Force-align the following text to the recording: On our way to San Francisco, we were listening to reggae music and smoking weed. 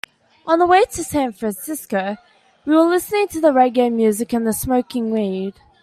On 0.47 0.59
our 0.59 0.67
way 0.67 0.83
to 0.83 1.03
San 1.03 1.31
Francisco, 1.31 2.17
we 2.65 2.75
were 2.75 2.87
listening 2.89 3.27
to 3.27 3.39
reggae 3.39 3.93
music 3.93 4.33
and 4.33 4.55
smoking 4.55 5.11
weed. 5.11 5.53